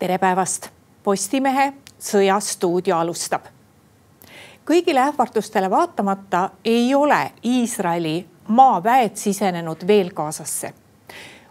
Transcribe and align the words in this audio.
tere 0.00 0.18
päevast, 0.18 0.68
Postimehe 1.02 1.72
Sõjastuudio 2.00 2.96
alustab. 2.96 3.42
kõigile 4.64 5.00
ähvardustele 5.00 5.70
vaatamata 5.70 6.50
ei 6.64 6.94
ole 6.94 7.32
Iisraeli 7.44 8.26
maaväed 8.48 9.16
sisenenud 9.16 9.86
veel 9.86 10.10
Gazasse. 10.14 10.72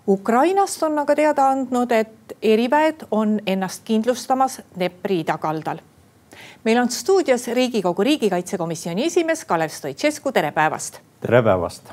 Ukrainast 0.08 0.84
on 0.84 1.00
aga 1.00 1.16
teada 1.16 1.50
andnud, 1.50 1.92
et 1.92 2.34
eriväed 2.42 3.06
on 3.12 3.40
ennast 3.46 3.84
kindlustamas 3.86 4.62
Dnepri 4.76 5.20
idakaldal. 5.20 5.78
meil 6.64 6.78
on 6.78 6.90
stuudios 6.90 7.48
Riigikogu 7.48 8.04
riigikaitsekomisjoni 8.04 9.06
esimees 9.06 9.46
Kalev 9.46 9.70
Stoicescu, 9.70 10.32
tere 10.32 10.52
päevast. 10.52 11.00
tere 11.22 11.44
päevast 11.44 11.84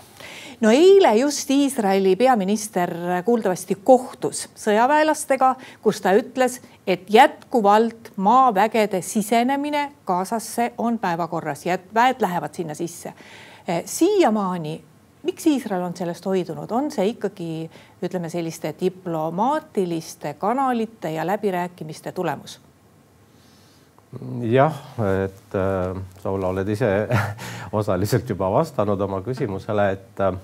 no 0.61 0.71
eile 0.71 1.15
just 1.17 1.51
Iisraeli 1.51 2.17
peaminister 2.17 2.93
kuuldavasti 3.25 3.77
kohtus 3.85 4.47
sõjaväelastega, 4.57 5.55
kus 5.83 6.01
ta 6.01 6.15
ütles, 6.17 6.61
et 6.87 7.09
jätkuvalt 7.11 8.13
maavägede 8.17 9.03
sisenemine 9.03 9.93
Gazasse 10.07 10.73
on 10.79 10.99
päevakorras 10.99 11.67
ja 11.67 11.75
et 11.75 11.89
väed 11.95 12.21
lähevad 12.21 12.55
sinna 12.55 12.75
sisse. 12.75 13.13
Eh, 13.69 13.83
siiamaani, 13.85 14.83
miks 15.23 15.47
Iisrael 15.47 15.83
on 15.83 15.97
sellest 15.97 16.27
hoidunud, 16.27 16.71
on 16.71 16.91
see 16.91 17.09
ikkagi 17.13 17.51
ütleme 18.03 18.31
selliste 18.31 18.75
diplomaatiliste 18.81 20.35
kanalite 20.35 21.11
ja 21.11 21.27
läbirääkimiste 21.27 22.13
tulemus? 22.13 22.61
Jah, 24.43 24.77
et 25.25 25.57
äh, 25.59 26.03
Saula, 26.23 26.53
oled 26.53 26.69
ise 26.69 26.91
osaliselt 27.81 28.29
juba 28.31 28.51
vastanud 28.53 29.01
oma 29.01 29.23
küsimusele, 29.25 29.89
et 29.97 30.23
äh, 30.25 30.39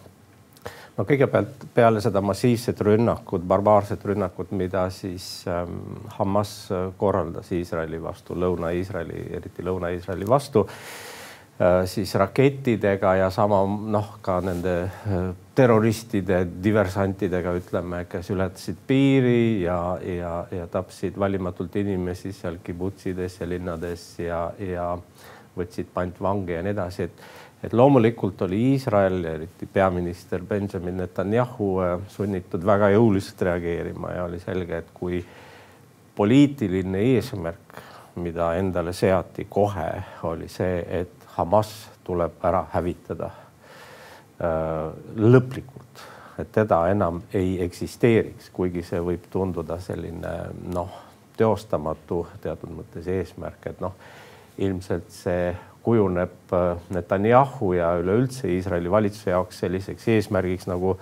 no 0.96 1.06
kõigepealt 1.08 1.68
peale 1.74 2.02
seda 2.04 2.20
massiivset 2.24 2.80
rünnakut, 2.84 3.46
barbaarset 3.48 4.04
rünnakut, 4.10 4.52
mida 4.58 4.88
siis 4.90 5.46
ähm, 5.48 5.78
Hamas 6.18 6.56
korraldas 7.00 7.52
Iisraeli 7.52 8.02
vastu, 8.02 8.36
Lõuna-Iisraeli, 8.38 9.26
eriti 9.38 9.64
Lõuna-Iisraeli 9.66 10.28
vastu 10.28 10.66
äh,, 10.66 11.11
siis 11.86 12.14
rakettidega 12.14 13.14
ja 13.14 13.30
sama 13.30 13.60
noh, 13.66 14.16
ka 14.24 14.38
nende 14.44 14.74
äh, 14.86 15.28
terroristide, 15.54 16.46
diversantidega, 16.64 17.52
ütleme, 17.60 18.04
kes 18.10 18.30
ületasid 18.32 18.80
piiri 18.86 19.62
ja, 19.62 19.98
ja, 20.00 20.32
ja 20.50 20.66
tapsid 20.72 21.18
valimatult 21.20 21.76
inimesi 21.76 22.32
seal 22.32 22.58
kibutsides 22.64 23.40
ja 23.40 23.48
linnades 23.48 24.06
ja, 24.22 24.46
ja 24.58 24.88
võtsid 25.56 25.92
pantvange 25.92 26.56
ja 26.56 26.64
nii 26.64 26.76
edasi, 26.76 27.08
et 27.08 27.30
et 27.62 27.74
loomulikult 27.78 28.40
oli 28.42 28.56
Iisrael, 28.72 29.20
eriti 29.22 29.68
peaminister 29.70 30.42
Benjamin 30.42 30.96
Netanyahu 30.98 31.68
äh, 31.84 31.92
sunnitud 32.10 32.64
väga 32.66 32.90
jõuliselt 32.96 33.46
reageerima 33.46 34.16
ja 34.16 34.24
oli 34.26 34.42
selge, 34.42 34.82
et 34.82 34.90
kui 34.94 35.22
poliitiline 36.16 37.06
eesmärk, 37.14 37.78
mida 38.18 38.54
endale 38.58 38.92
seati 38.92 39.46
kohe, 39.48 39.90
oli 40.28 40.48
see, 40.50 40.80
et 41.00 41.21
Hamas 41.36 41.70
tuleb 42.04 42.44
ära 42.44 42.66
hävitada 42.72 43.30
Äh, 44.42 44.92
lõplikult, 45.22 46.00
et 46.40 46.48
teda 46.50 46.80
enam 46.90 47.20
ei 47.36 47.60
eksisteeriks, 47.62 48.48
kuigi 48.50 48.82
see 48.82 48.98
võib 48.98 49.28
tunduda 49.30 49.76
selline 49.78 50.32
noh, 50.72 50.96
teostamatu 51.38 52.24
teatud 52.42 52.72
mõttes 52.74 53.06
eesmärk, 53.12 53.68
et 53.70 53.84
noh, 53.84 53.94
ilmselt 54.58 55.12
see 55.14 55.52
kujuneb 55.84 56.56
äh, 56.58 56.72
Netanyahu 56.96 57.70
ja 57.76 57.92
üleüldse 58.00 58.50
Iisraeli 58.50 58.90
valitsuse 58.90 59.30
jaoks 59.30 59.62
selliseks 59.62 60.08
eesmärgiks 60.16 60.66
nagu 60.72 60.96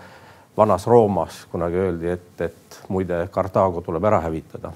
vanas 0.59 0.85
Roomas. 0.91 1.47
Kunagi 1.49 1.81
öeldi, 1.81 2.13
et, 2.19 2.45
et 2.45 2.81
muide 2.93 3.23
Kartaago 3.33 3.81
tuleb 3.87 4.11
ära 4.11 4.21
hävitada. 4.27 4.75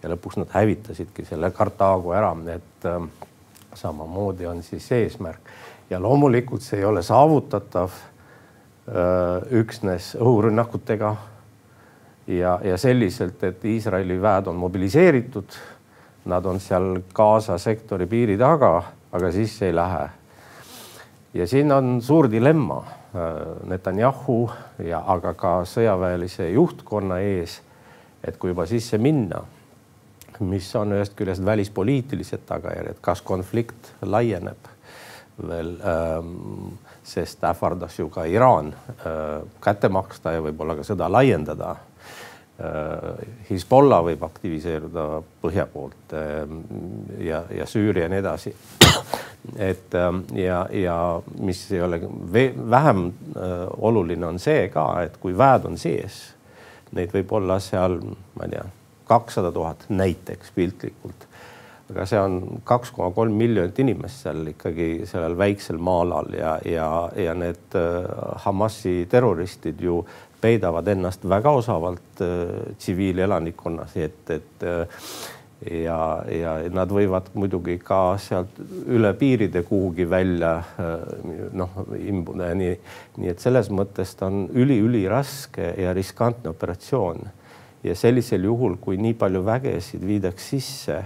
Ja 0.00 0.14
lõpuks 0.14 0.40
nad 0.40 0.54
hävitasidki 0.54 1.28
selle 1.28 1.52
Kartaago 1.52 2.16
ära, 2.16 2.32
et 2.54 2.88
äh, 2.88 3.28
samamoodi 3.78 4.46
on 4.46 4.62
siis 4.62 4.90
eesmärk 4.92 5.50
ja 5.90 6.00
loomulikult 6.02 6.62
see 6.62 6.82
ei 6.82 6.84
ole 6.84 7.02
saavutatav 7.02 7.90
äh, 7.94 9.58
üksnes 9.62 10.12
õhurünnakutega 10.18 11.14
ja, 12.28 12.58
ja 12.64 12.76
selliselt, 12.78 13.42
et 13.44 13.64
Iisraeli 13.64 14.20
väed 14.22 14.46
on 14.46 14.56
mobiliseeritud. 14.60 15.58
Nad 16.28 16.44
on 16.44 16.60
seal 16.60 16.98
Gaza 17.14 17.56
sektori 17.58 18.06
piiri 18.06 18.36
taga, 18.38 18.82
aga 19.12 19.32
sisse 19.32 19.70
ei 19.70 19.74
lähe. 19.74 20.08
ja 21.34 21.46
siin 21.46 21.72
on 21.72 22.02
suur 22.02 22.30
dilemma 22.30 22.78
äh, 22.84 23.66
Netanyahu 23.68 24.50
ja, 24.84 25.02
aga 25.06 25.34
ka 25.34 25.52
sõjaväelise 25.64 26.50
juhtkonna 26.50 27.18
ees. 27.20 27.60
et 28.24 28.36
kui 28.36 28.50
juba 28.50 28.66
sisse 28.66 28.98
minna, 28.98 29.40
mis 30.40 30.68
on 30.76 30.92
ühest 30.96 31.16
küljest 31.18 31.44
välispoliitilised 31.44 32.46
tagajärjed, 32.46 33.00
kas 33.02 33.22
konflikt 33.22 33.92
laieneb 34.02 34.68
veel 35.48 35.76
ähm,, 35.86 36.78
sest 37.06 37.44
ähvardas 37.44 37.98
ju 37.98 38.08
ka 38.10 38.24
Iraan 38.24 38.72
äh, 38.74 39.42
kätte 39.62 39.88
maksta 39.88 40.34
ja 40.34 40.42
võib-olla 40.44 40.78
ka 40.78 40.86
sõda 40.86 41.10
laiendada 41.12 41.76
äh,. 42.58 43.26
Hezbollah 43.50 44.02
võib 44.04 44.24
aktiviseeruda 44.26 45.06
põhja 45.42 45.68
poolt 45.70 46.14
äh, 46.16 46.42
ja, 47.24 47.44
ja 47.54 47.66
Süüria 47.66 48.08
ja 48.08 48.12
nii 48.12 48.22
edasi. 48.24 48.54
et 49.56 49.94
ähm, 49.94 50.24
ja, 50.34 50.66
ja 50.72 50.96
mis 51.38 51.62
ei 51.72 51.82
ole 51.82 52.00
vähem 52.70 53.06
äh, 53.06 53.68
oluline, 53.78 54.26
on 54.26 54.42
see 54.42 54.66
ka, 54.74 54.90
et 55.06 55.16
kui 55.22 55.36
väed 55.38 55.70
on 55.70 55.78
sees, 55.78 56.18
neid 56.92 57.14
võib 57.14 57.32
olla 57.38 57.60
seal, 57.62 58.00
ma 58.34 58.48
ei 58.48 58.56
tea, 58.56 58.66
kakssada 59.08 59.52
tuhat 59.52 59.88
näiteks 59.88 60.54
piltlikult 60.54 61.28
aga 61.92 62.04
see 62.08 62.20
on 62.20 62.60
kaks 62.68 62.92
koma 62.92 63.10
kolm 63.16 63.36
miljonit 63.40 63.78
inimest 63.80 64.24
seal 64.26 64.50
ikkagi 64.52 65.06
sellel 65.08 65.36
väiksel 65.40 65.80
maa-alal 65.80 66.34
ja, 66.36 66.58
ja, 66.68 66.88
ja 67.16 67.34
need 67.38 67.76
äh, 67.78 68.04
Hamasi 68.44 69.06
terroristid 69.10 69.80
ju 69.80 70.02
peidavad 70.40 70.88
ennast 70.92 71.24
väga 71.28 71.54
osavalt 71.62 72.22
äh, 72.22 72.74
tsiviilelanikkonnas, 72.76 73.96
et, 73.96 74.20
et 74.36 74.68
äh, 74.68 75.00
ja, 75.80 75.98
ja 76.28 76.52
nad 76.70 76.92
võivad 76.92 77.32
muidugi 77.34 77.78
ka 77.80 78.18
sealt 78.20 78.60
üle 78.86 79.14
piiride 79.18 79.64
kuhugi 79.66 80.04
välja 80.06 80.52
noh 81.56 81.80
imbuda 81.98 82.52
ja 82.52 82.58
nii, 82.60 82.76
nii 83.18 83.32
et 83.32 83.42
selles 83.42 83.72
mõttes 83.74 84.12
ta 84.14 84.28
on 84.28 84.44
üliüliraske 84.54 85.72
ja 85.82 85.96
riskantne 85.96 86.52
operatsioon. 86.52 87.26
Ja 87.88 87.94
sellisel 87.96 88.44
juhul, 88.44 88.76
kui 88.80 89.00
nii 89.00 89.16
palju 89.18 89.44
vägesid 89.44 90.04
viidaks 90.06 90.50
sisse 90.52 90.98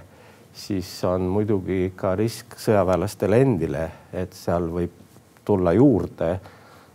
siis 0.55 1.05
on 1.05 1.23
muidugi 1.33 1.93
ka 1.97 2.15
risk 2.17 2.57
sõjaväelastele 2.61 3.41
endile, 3.43 3.85
et 4.13 4.35
seal 4.37 4.69
võib 4.73 4.99
tulla 5.45 5.73
juurde 5.73 6.35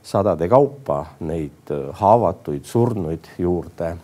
sadade 0.08 0.48
kaupa 0.50 1.04
neid 1.28 1.72
äh, 1.74 1.88
haavatuid, 2.00 2.66
surnuid 2.66 3.32
juurde. 3.38 3.98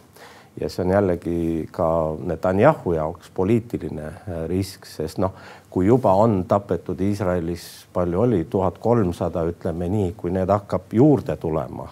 ja 0.59 0.69
see 0.69 0.83
on 0.85 0.91
jällegi 0.91 1.67
ka 1.71 1.87
Netanyahu 2.29 2.93
jaoks 2.93 3.29
poliitiline 3.33 4.05
äh, 4.05 4.43
risk, 4.49 4.85
sest 4.85 5.17
noh, 5.17 5.33
kui 5.69 5.85
juba 5.85 6.13
on 6.13 6.43
tapetud 6.45 7.01
Iisraelis, 7.01 7.85
palju 7.93 8.21
oli, 8.21 8.43
tuhat 8.49 8.77
kolmsada, 8.77 9.45
ütleme 9.49 9.89
nii, 9.89 10.13
kui 10.17 10.31
need 10.31 10.49
hakkab 10.49 10.93
juurde 10.93 11.37
tulema, 11.37 11.87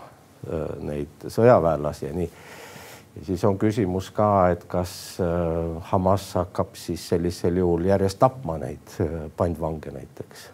äh, 0.50 0.76
neid 0.82 1.30
sõjaväelasi 1.30 2.10
ja 2.10 2.14
nii 2.18 2.30
ja 3.16 3.26
siis 3.26 3.44
on 3.46 3.58
küsimus 3.60 4.12
ka, 4.16 4.50
et 4.54 4.64
kas 4.72 4.94
äh, 5.22 5.84
Hamas 5.92 6.34
hakkab 6.40 6.76
siis 6.80 7.10
sellisel 7.10 7.58
juhul 7.62 7.86
järjest 7.86 8.20
tapma 8.20 8.58
neid 8.62 8.96
äh, 9.02 9.30
pantvange 9.38 9.92
näiteks. 9.92 10.50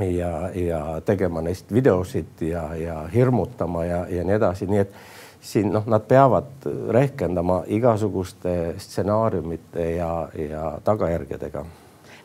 Ja, 0.00 0.48
ja 0.56 1.00
tegema 1.04 1.42
neist 1.44 1.72
videosid 1.72 2.40
ja, 2.40 2.74
ja 2.74 3.02
hirmutama 3.12 3.84
ja, 3.84 4.06
ja 4.08 4.24
nii 4.24 4.38
edasi, 4.38 4.66
nii 4.66 4.80
et 4.80 4.94
siin 5.42 5.68
noh, 5.74 5.84
nad 5.86 6.06
peavad 6.08 6.64
rehkendama 6.96 7.62
igasuguste 7.66 8.74
stsenaariumite 8.80 9.90
ja, 9.98 10.28
ja 10.48 10.78
tagajärgedega 10.84 11.66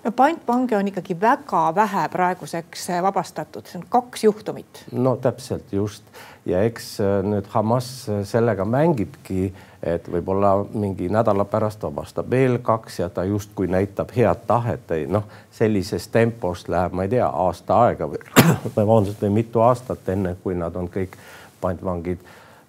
no 0.08 0.12
pantvange 0.16 0.78
on 0.78 0.88
ikkagi 0.88 1.18
väga 1.22 1.68
vähe 1.76 2.08
praeguseks 2.10 2.88
vabastatud, 3.04 3.68
see 3.68 3.82
on 3.82 3.86
kaks 3.90 4.24
juhtumit. 4.24 4.84
no 4.92 5.16
täpselt 5.16 5.74
just 5.76 6.04
ja 6.48 6.62
eks 6.64 7.00
äh, 7.04 7.18
nüüd 7.28 7.48
Hamas 7.52 7.90
äh, 8.10 8.22
sellega 8.28 8.66
mängibki, 8.66 9.50
et 9.84 10.08
võib-olla 10.12 10.54
mingi 10.74 11.10
nädala 11.12 11.46
pärast 11.46 11.84
vabastab 11.84 12.30
veel 12.32 12.58
kaks 12.64 13.02
ja 13.02 13.10
ta 13.10 13.28
justkui 13.28 13.68
näitab 13.68 14.14
head 14.16 14.48
tahet, 14.48 14.92
ei 14.96 15.06
noh, 15.12 15.28
sellises 15.52 16.08
tempos 16.14 16.68
läheb, 16.72 16.96
ma 16.96 17.04
ei 17.04 17.12
tea, 17.18 17.28
aasta 17.28 17.82
aega 17.90 18.08
või, 18.10 18.24
vabandust, 18.80 19.22
või 19.22 19.36
mitu 19.42 19.64
aastat, 19.66 20.08
enne 20.16 20.38
kui 20.44 20.56
nad 20.56 20.76
on 20.76 20.88
kõik 20.94 21.20
pantvangid 21.62 22.24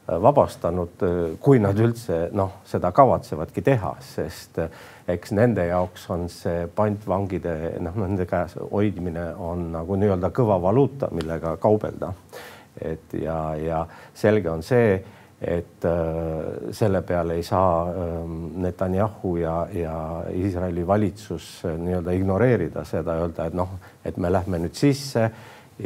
vabastanud, 0.08 1.02
kui 1.40 1.60
nad 1.60 1.78
üldse 1.78 2.28
noh, 2.36 2.60
seda 2.68 2.90
kavatsevadki 2.96 3.62
teha, 3.64 3.92
sest 4.00 4.60
eks 5.08 5.34
nende 5.36 5.66
jaoks 5.68 6.06
on 6.14 6.26
see 6.32 6.64
pantvangide 6.74 7.74
noh, 7.84 7.96
nende 8.00 8.24
käes 8.28 8.56
hoidmine 8.60 9.30
on 9.36 9.68
nagu 9.74 9.98
nii-öelda 10.00 10.32
kõva 10.36 10.56
valuuta, 10.62 11.10
millega 11.12 11.56
kaubelda. 11.60 12.12
Et 12.80 13.14
ja, 13.20 13.38
ja 13.58 13.84
selge 14.16 14.50
on 14.50 14.62
see, 14.62 14.96
et 15.38 15.84
selle 16.74 17.02
peale 17.06 17.36
ei 17.38 17.44
saa 17.46 17.86
Netanyahu 18.64 19.36
ja, 19.38 19.58
ja 19.72 19.94
Iisraeli 20.34 20.86
valitsus 20.86 21.50
nii-öelda 21.68 22.16
ignoreerida 22.16 22.84
seda, 22.88 23.20
öelda, 23.22 23.46
et 23.46 23.54
noh, 23.58 23.76
et 24.04 24.16
me 24.16 24.32
lähme 24.32 24.62
nüüd 24.64 24.74
sisse 24.78 25.28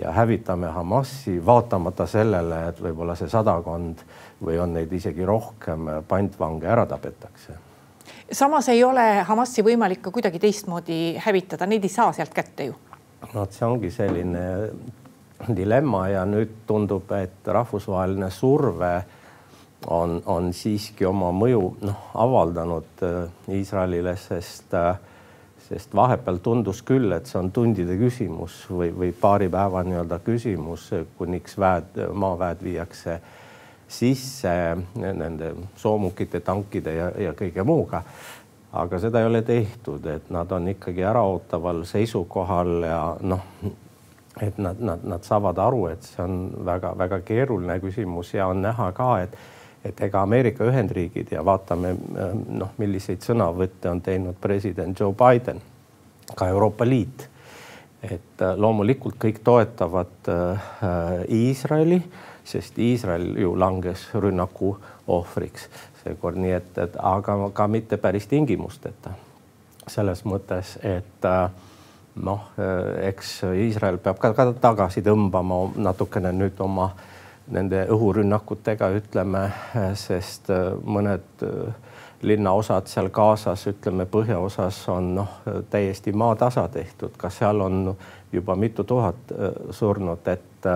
ja 0.00 0.12
hävitame 0.12 0.66
Hamasi, 0.66 1.36
vaatamata 1.46 2.06
sellele, 2.06 2.68
et 2.68 2.80
võib-olla 2.80 3.16
see 3.18 3.28
sadakond 3.28 4.00
või 4.44 4.56
on 4.62 4.72
neid 4.76 4.92
isegi 4.92 5.24
rohkem 5.28 5.90
pantvange 6.08 6.66
ära 6.66 6.86
tapetakse. 6.86 7.58
samas 8.32 8.68
ei 8.68 8.84
ole 8.84 9.22
Hamasi 9.28 9.62
võimalik 9.62 10.02
ka 10.02 10.10
kuidagi 10.10 10.38
teistmoodi 10.38 11.16
hävitada, 11.18 11.66
neid 11.66 11.84
ei 11.84 11.92
saa 11.92 12.12
sealt 12.12 12.34
kätte 12.34 12.64
ju. 12.64 12.74
no 13.34 13.46
see 13.50 13.66
ongi 13.66 13.90
selline 13.90 14.46
dilemma 15.56 16.08
ja 16.08 16.24
nüüd 16.24 16.62
tundub, 16.66 17.10
et 17.12 17.46
rahvusvaheline 17.46 18.30
surve 18.30 18.92
on, 19.86 20.22
on 20.26 20.52
siiski 20.52 21.06
oma 21.06 21.32
mõju 21.34 21.62
noh, 21.82 22.10
avaldanud 22.14 23.02
äh, 23.02 23.56
Iisraelile, 23.58 24.16
sest 24.16 24.74
äh, 24.74 24.96
sest 25.68 25.94
vahepeal 25.94 26.40
tundus 26.42 26.82
küll, 26.86 27.12
et 27.14 27.28
see 27.30 27.38
on 27.40 27.50
tundide 27.54 27.96
küsimus 28.00 28.62
või, 28.70 28.90
või 28.94 29.12
paari 29.20 29.48
päeva 29.52 29.84
nii-öelda 29.86 30.18
küsimus, 30.24 30.90
kuniks 31.18 31.58
väed, 31.60 32.02
maaväed 32.12 32.64
viiakse 32.64 33.20
sisse 33.92 34.52
nende 34.96 35.52
soomukite, 35.76 36.40
tankide 36.40 36.94
ja, 36.96 37.10
ja 37.28 37.34
kõige 37.38 37.64
muuga. 37.64 38.02
aga 38.72 38.98
seda 38.98 39.20
ei 39.20 39.26
ole 39.28 39.42
tehtud, 39.44 40.06
et 40.08 40.30
nad 40.32 40.52
on 40.52 40.68
ikkagi 40.72 41.04
äraootaval 41.04 41.82
seisukohal 41.84 42.86
ja 42.88 43.00
noh, 43.20 43.42
et 44.40 44.58
nad, 44.58 44.80
nad, 44.80 45.02
nad 45.04 45.24
saavad 45.24 45.58
aru, 45.58 45.86
et 45.92 46.06
see 46.08 46.22
on 46.24 46.38
väga-väga 46.64 47.20
keeruline 47.20 47.76
küsimus 47.82 48.32
ja 48.34 48.46
on 48.48 48.62
näha 48.64 48.88
ka, 48.96 49.10
et 49.26 49.36
et 49.84 50.00
ega 50.06 50.22
Ameerika 50.22 50.64
Ühendriigid 50.64 51.32
ja 51.34 51.42
vaatame 51.44 51.94
noh, 52.48 52.74
milliseid 52.78 53.24
sõnavõtte 53.24 53.90
on 53.90 54.00
teinud 54.04 54.38
president 54.40 54.98
Joe 54.98 55.14
Biden, 55.18 55.60
ka 56.36 56.48
Euroopa 56.48 56.86
Liit. 56.86 57.28
et 58.02 58.42
äh, 58.42 58.56
loomulikult 58.58 59.14
kõik 59.22 59.42
toetavad 59.44 60.28
äh, 60.28 60.62
Iisraeli, 61.30 62.00
sest 62.44 62.78
Iisrael 62.78 63.36
ju 63.38 63.52
langes 63.58 64.08
rünnaku 64.14 64.72
ohvriks 65.06 65.68
seekord, 66.02 66.40
nii 66.42 66.56
et, 66.56 66.78
et 66.82 66.96
aga 66.98 67.36
ka 67.54 67.66
mitte 67.66 67.96
päris 67.96 68.26
tingimusteta. 68.26 69.10
selles 69.86 70.24
mõttes, 70.24 70.78
et 70.82 71.24
äh, 71.24 71.50
noh, 72.22 72.50
eks 73.02 73.42
Iisrael 73.54 73.98
peab 73.98 74.18
ka, 74.18 74.32
ka 74.34 74.52
tagasi 74.52 75.02
tõmbama 75.02 75.64
natukene 75.76 76.32
nüüd 76.32 76.60
oma 76.60 76.90
äh, 76.90 77.11
nende 77.52 77.84
õhurünnakutega, 77.92 78.88
ütleme, 78.96 79.46
sest 79.98 80.50
äh, 80.50 80.72
mõned 80.84 81.44
äh, 81.46 81.74
linnaosad 82.22 82.88
seal 82.90 83.10
Gazas, 83.14 83.66
ütleme 83.70 84.06
põhjaosas 84.10 84.80
on 84.92 85.14
noh, 85.18 85.38
täiesti 85.70 86.14
maatasa 86.14 86.68
tehtud, 86.72 87.16
ka 87.18 87.30
seal 87.30 87.60
on 87.60 87.96
juba 88.32 88.56
mitu 88.56 88.84
tuhat 88.84 89.32
äh, 89.32 89.54
surnut, 89.70 90.28
et 90.28 90.68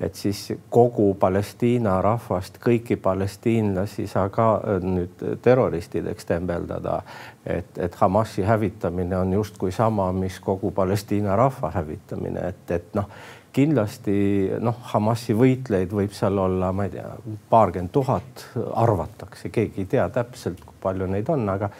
et 0.00 0.14
siis 0.16 0.38
kogu 0.72 1.10
Palestiina 1.20 1.98
rahvast, 2.02 2.54
kõiki 2.64 2.96
palestiinlasi 2.96 4.06
saa 4.08 4.30
ka 4.32 4.46
nüüd 4.80 5.20
terroristideks 5.44 6.24
tembeldada. 6.24 7.02
et, 7.46 7.78
et 7.78 7.94
Hamasi 7.94 8.42
hävitamine 8.42 9.18
on 9.18 9.32
justkui 9.32 9.72
sama, 9.72 10.12
mis 10.12 10.40
kogu 10.40 10.70
Palestiina 10.70 11.36
rahva 11.36 11.70
hävitamine, 11.70 12.48
et, 12.48 12.70
et 12.70 12.94
noh 12.94 13.12
kindlasti 13.52 14.16
noh, 14.62 14.76
Hamasi 14.92 15.34
võitlejaid 15.36 15.94
võib 15.94 16.12
seal 16.16 16.38
olla, 16.38 16.72
ma 16.72 16.86
ei 16.86 16.94
tea, 16.94 17.08
paarkümmend 17.50 17.92
tuhat 17.92 18.44
arvatakse, 18.74 19.50
keegi 19.50 19.84
ei 19.84 19.90
tea 19.96 20.08
täpselt, 20.14 20.62
kui 20.64 20.78
palju 20.82 21.08
neid 21.10 21.28
on, 21.32 21.48
aga 21.50 21.70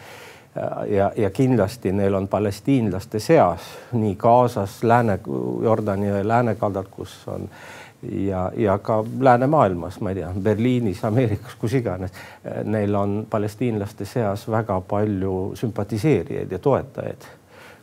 ja, 0.90 1.12
ja 1.16 1.30
kindlasti 1.30 1.92
neil 1.92 2.14
on 2.18 2.28
palestiinlaste 2.28 3.20
seas 3.22 3.68
nii 3.92 4.16
Gazas, 4.18 4.82
Lääne, 4.82 5.20
Jordani 5.62 6.10
läänekaldal, 6.26 6.90
kus 6.90 7.14
on 7.30 7.48
ja, 8.02 8.50
ja 8.56 8.78
ka 8.78 9.04
läänemaailmas, 9.20 10.00
ma 10.00 10.10
ei 10.10 10.20
tea, 10.20 10.32
Berliinis, 10.42 11.04
Ameerikas, 11.04 11.54
kus 11.60 11.74
iganes. 11.74 12.12
Neil 12.64 12.94
on 12.94 13.26
palestiinlaste 13.30 14.04
seas 14.04 14.48
väga 14.50 14.80
palju 14.80 15.52
sümpatiseerijaid 15.54 16.52
ja 16.52 16.58
toetajaid 16.58 17.28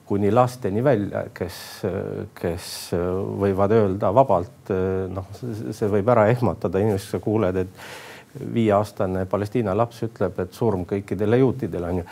kuni 0.08 0.32
lasteni 0.32 0.84
välja, 0.84 1.26
kes, 1.36 1.56
kes 2.38 2.68
võivad 3.42 3.74
öelda 3.76 4.12
vabalt, 4.16 4.72
noh, 5.12 5.32
see 5.36 5.90
võib 5.92 6.12
ära 6.14 6.30
ehmatada 6.32 6.80
inimest, 6.80 7.12
sa 7.12 7.20
kuuled, 7.24 7.60
et 7.60 7.82
viieaastane 8.54 9.26
Palestiina 9.26 9.74
laps 9.78 10.02
ütleb, 10.06 10.40
et 10.40 10.54
surm 10.54 10.84
kõikidele 10.88 11.40
juutidele 11.42 11.90
on 11.90 12.00
ju, 12.02 12.06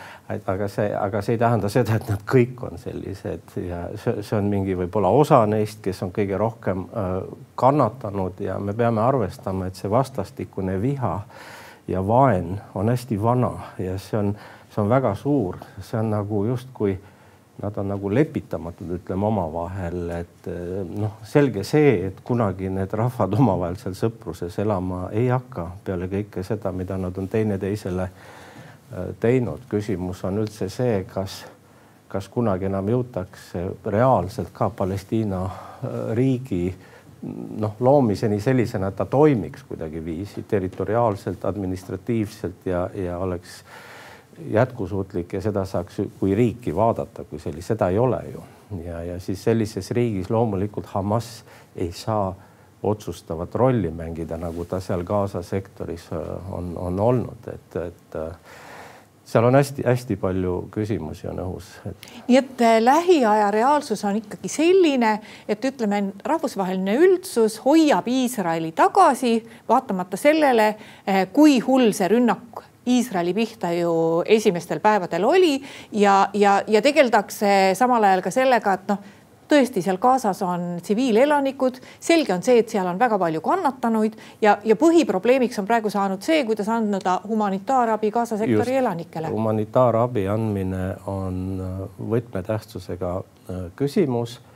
aga 0.52 0.68
see, 0.72 0.88
aga 0.96 1.22
see 1.22 1.36
ei 1.36 1.40
tähenda 1.40 1.70
seda, 1.72 1.98
et 1.98 2.08
nad 2.10 2.22
kõik 2.28 2.62
on 2.66 2.80
sellised 2.80 3.56
ja 3.62 3.82
see, 4.00 4.22
see 4.26 4.38
on 4.38 4.50
mingi 4.50 4.76
võib-olla 4.78 5.12
osa 5.14 5.42
neist, 5.50 5.82
kes 5.84 6.02
on 6.06 6.12
kõige 6.16 6.38
rohkem 6.40 6.86
äh, 6.86 7.12
kannatanud 7.58 8.40
ja 8.44 8.58
me 8.58 8.74
peame 8.76 9.04
arvestama, 9.04 9.68
et 9.68 9.78
see 9.78 9.90
vastastikune 9.92 10.78
viha 10.82 11.14
ja 11.88 12.02
vaen 12.06 12.56
on 12.74 12.90
hästi 12.90 13.20
vana 13.22 13.52
ja 13.78 13.98
see 14.02 14.18
on, 14.20 14.32
see 14.72 14.82
on 14.82 14.90
väga 14.90 15.14
suur, 15.18 15.60
see 15.80 16.00
on 16.00 16.10
nagu 16.16 16.44
justkui 16.50 16.96
nad 17.62 17.76
on 17.76 17.88
nagu 17.88 18.14
lepitamatud, 18.14 18.90
ütleme 18.98 19.26
omavahel, 19.26 20.10
et 20.18 20.48
eh, 20.52 20.80
noh, 21.00 21.16
selge 21.24 21.64
see, 21.64 21.94
et 22.08 22.20
kunagi 22.24 22.68
need 22.72 22.92
rahvad 22.92 23.36
omavahel 23.40 23.78
seal 23.80 23.96
sõpruses 23.96 24.58
elama 24.60 25.06
ei 25.16 25.30
hakka 25.32 25.70
peale 25.84 26.10
kõike 26.12 26.44
seda, 26.44 26.72
mida 26.76 26.98
nad 27.00 27.16
on 27.16 27.28
teineteisele 27.32 28.08
eh, 28.08 29.14
teinud. 29.20 29.64
küsimus 29.70 30.24
on 30.28 30.42
üldse 30.44 30.68
see, 30.72 31.00
kas, 31.12 31.44
kas 32.12 32.28
kunagi 32.28 32.68
enam 32.68 32.92
jõutakse 32.92 33.64
reaalselt 33.86 34.52
ka 34.52 34.68
Palestiina 34.70 35.42
eh, 35.46 35.98
riigi 36.20 36.62
noh, 37.56 37.80
loomiseni 37.80 38.36
sellisena, 38.40 38.92
et 38.92 39.00
ta 39.00 39.08
toimiks 39.08 39.64
kuidagiviisi 39.64 40.44
territoriaalselt, 40.48 41.44
administratiivselt 41.48 42.68
ja, 42.68 42.84
ja 42.94 43.16
oleks 43.18 43.62
äh, 43.62 43.84
jätkusuutlik 44.50 45.32
ja 45.32 45.40
seda 45.40 45.64
saaks 45.64 46.00
kui 46.20 46.34
riiki 46.34 46.74
vaadata, 46.76 47.24
kui 47.24 47.38
sellist, 47.40 47.72
seda 47.72 47.88
ei 47.88 47.98
ole 47.98 48.20
ju. 48.32 48.42
ja, 48.84 49.02
ja 49.02 49.20
siis 49.20 49.44
sellises 49.44 49.90
riigis 49.90 50.30
loomulikult 50.30 50.86
Hamas 50.86 51.44
ei 51.76 51.92
saa 51.92 52.34
otsustavat 52.82 53.54
rolli 53.54 53.90
mängida, 53.90 54.36
nagu 54.36 54.64
ta 54.64 54.80
seal 54.80 55.02
Gaza 55.04 55.42
sektoris 55.42 56.08
äh, 56.12 56.52
on, 56.52 56.72
on 56.76 57.00
olnud, 57.00 57.48
et, 57.52 57.76
et 57.76 58.16
äh, 58.16 58.36
seal 59.26 59.44
on 59.44 59.58
hästi-hästi 59.58 60.16
palju 60.20 60.68
küsimusi 60.74 61.26
on 61.30 61.40
õhus 61.42 61.72
et.... 61.88 62.06
nii 62.28 62.38
et 62.38 62.62
äh, 62.62 62.76
lähiaja 62.84 63.50
reaalsus 63.50 64.04
on 64.04 64.20
ikkagi 64.20 64.52
selline, 64.52 65.16
et 65.48 65.64
ütleme, 65.64 66.02
rahvusvaheline 66.24 66.94
üldsus 67.00 67.58
hoiab 67.64 68.08
Iisraeli 68.08 68.72
tagasi, 68.76 69.38
vaatamata 69.68 70.20
sellele, 70.20 70.74
kui 71.32 71.58
hull 71.64 71.90
see 71.96 72.12
rünnak 72.12 72.65
Iisraeli 72.86 73.34
pihta 73.34 73.72
ju 73.72 73.92
esimestel 74.26 74.80
päevadel 74.80 75.24
oli 75.24 75.60
ja, 75.92 76.28
ja, 76.34 76.62
ja 76.66 76.82
tegeldakse 76.82 77.74
samal 77.74 78.04
ajal 78.04 78.22
ka 78.22 78.30
sellega, 78.30 78.74
et 78.78 78.90
noh, 78.90 79.12
tõesti 79.46 79.82
seal 79.82 79.98
Gazas 80.02 80.42
on 80.42 80.64
tsiviilelanikud, 80.82 81.78
selge 82.02 82.34
on 82.34 82.42
see, 82.42 82.58
et 82.62 82.70
seal 82.70 82.86
on 82.90 82.98
väga 82.98 83.18
palju 83.18 83.42
kannatanuid 83.44 84.16
ja, 84.42 84.56
ja 84.64 84.76
põhiprobleemiks 84.78 85.60
on 85.62 85.68
praegu 85.68 85.90
saanud 85.90 86.22
see, 86.26 86.42
kuidas 86.48 86.70
anda 86.72 87.20
humanitaarabi 87.28 88.10
Gaza 88.14 88.38
sektori 88.40 88.74
Just, 88.74 88.82
elanikele. 88.82 89.30
humanitaarabi 89.34 90.26
andmine 90.30 90.88
on 91.10 91.40
võtmetähtsusega 92.10 93.16
äh, 93.22 93.64
küsimus 93.78 94.40
Äh, 94.40 94.55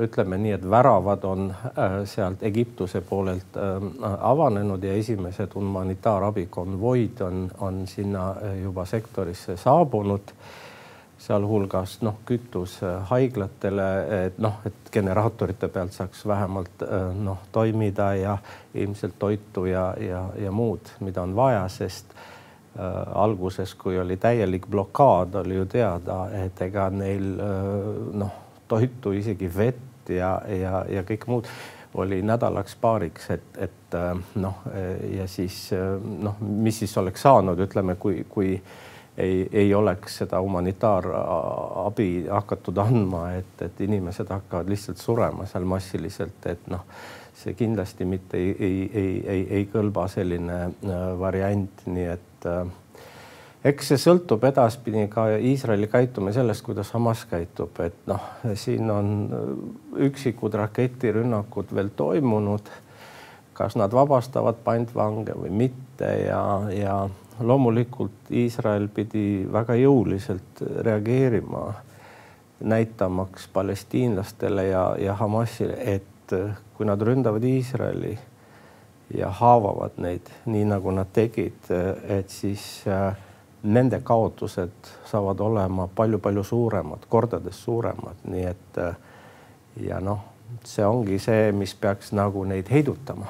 ütleme 0.00 0.38
nii, 0.40 0.54
et 0.56 0.70
väravad 0.70 1.24
on 1.24 1.50
äh, 1.50 1.98
sealt 2.08 2.42
Egiptuse 2.42 3.00
poolelt 3.00 3.56
äh, 3.56 3.84
avanenud 4.20 4.82
ja 4.82 4.94
esimesed 4.96 5.54
humanitaarabikonvoid 5.54 7.20
on, 7.20 7.50
on 7.60 7.86
sinna 7.86 8.34
juba 8.62 8.84
sektorisse 8.84 9.56
saabunud. 9.56 10.34
sealhulgas 11.20 11.98
noh, 12.00 12.14
kütus 12.24 12.78
haiglatele, 13.10 13.88
et 14.24 14.38
noh, 14.40 14.54
et 14.64 14.88
generaatorite 14.92 15.68
pealt 15.68 15.92
saaks 15.92 16.22
vähemalt 16.26 16.80
noh, 17.20 17.42
toimida 17.52 18.14
ja 18.14 18.38
ilmselt 18.74 19.18
toitu 19.18 19.66
ja, 19.68 19.94
ja, 20.00 20.24
ja 20.40 20.52
muud, 20.52 20.88
mida 21.00 21.22
on 21.22 21.36
vaja, 21.36 21.68
sest 21.68 22.16
äh, 22.16 22.84
alguses, 23.14 23.74
kui 23.74 23.98
oli 24.00 24.16
täielik 24.16 24.66
blokaad, 24.66 25.34
oli 25.44 25.60
ju 25.60 25.66
teada, 25.66 26.22
et 26.32 26.62
ega 26.62 26.88
neil 26.90 27.34
äh, 27.36 28.14
noh 28.24 28.38
toitu, 28.70 29.12
isegi 29.18 29.50
vett 29.56 30.10
ja, 30.14 30.36
ja, 30.48 30.84
ja 30.88 31.04
kõik 31.06 31.26
muud 31.30 31.50
oli 32.00 32.20
nädalaks-paariks, 32.22 33.30
et, 33.34 33.48
et 33.58 33.96
äh, 33.98 34.12
noh, 34.38 34.62
ja 35.16 35.26
siis 35.28 35.72
äh, 35.74 35.96
noh, 35.98 36.38
mis 36.40 36.78
siis 36.84 36.94
oleks 37.02 37.26
saanud, 37.26 37.58
ütleme, 37.66 37.96
kui, 37.98 38.22
kui 38.30 38.52
ei, 39.20 39.48
ei 39.52 39.74
oleks 39.74 40.20
seda 40.22 40.40
humanitaarabi 40.40 42.26
hakatud 42.30 42.78
andma, 42.78 43.32
et, 43.40 43.56
et 43.62 43.80
inimesed 43.80 44.30
hakkavad 44.30 44.70
lihtsalt 44.70 45.02
surema 45.02 45.46
seal 45.50 45.66
massiliselt, 45.68 46.46
et 46.46 46.70
noh, 46.70 46.86
see 47.40 47.56
kindlasti 47.58 48.04
mitte 48.04 48.38
ei, 48.38 48.54
ei, 48.58 48.78
ei, 48.94 49.16
ei, 49.34 49.46
ei 49.58 49.66
kõlba 49.72 50.06
selline 50.12 50.60
variant, 51.18 51.84
nii 51.90 52.06
et 52.14 52.48
äh, 52.48 52.62
eks 53.64 53.90
see 53.92 54.00
sõltub 54.00 54.44
edaspidi 54.48 55.04
ka 55.12 55.26
Iisraeli 55.36 55.88
käitumine 55.90 56.32
sellest, 56.32 56.64
kuidas 56.64 56.92
Hamas 56.96 57.26
käitub, 57.28 57.76
et 57.84 57.98
noh, 58.08 58.22
siin 58.54 58.90
on 58.90 59.10
üksikud 60.08 60.56
raketirünnakud 60.62 61.74
veel 61.74 61.92
toimunud. 61.96 62.70
kas 63.60 63.74
nad 63.76 63.92
vabastavad 63.92 64.56
pantvange 64.64 65.34
või 65.36 65.50
mitte 65.52 66.08
ja, 66.24 66.62
ja 66.72 66.94
loomulikult 67.40 68.30
Iisrael 68.32 68.88
pidi 68.88 69.44
väga 69.52 69.74
jõuliselt 69.76 70.62
reageerima, 70.80 71.74
näitamaks 72.60 73.48
palestiinlastele 73.52 74.64
ja, 74.64 74.84
ja 74.98 75.14
Hamasile, 75.14 75.76
et 75.76 76.34
kui 76.76 76.88
nad 76.88 77.02
ründavad 77.02 77.44
Iisraeli 77.44 78.18
ja 79.14 79.28
haavavad 79.28 80.00
neid 80.00 80.32
nii 80.46 80.64
nagu 80.64 80.90
nad 80.96 81.12
tegid, 81.12 81.68
et 82.08 82.32
siis 82.32 82.64
äh, 82.88 83.12
nende 83.62 84.00
kaotused 84.00 84.70
saavad 85.04 85.40
olema 85.40 85.88
palju-palju 85.94 86.44
suuremad, 86.44 86.98
kordades 87.08 87.64
suuremad, 87.64 88.24
nii 88.24 88.44
et 88.44 88.78
äh, 88.78 88.96
ja 89.76 90.00
noh, 90.00 90.24
see 90.64 90.86
ongi 90.86 91.18
see, 91.18 91.52
mis 91.52 91.74
peaks 91.74 92.12
nagu 92.16 92.44
neid 92.44 92.70
heidutama. 92.70 93.26